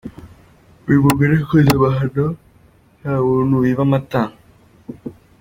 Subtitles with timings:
[0.87, 2.25] uyu mugore yakoze amahano
[2.99, 4.21] nta muntu wiba amata.